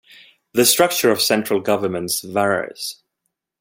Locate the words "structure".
0.65-1.11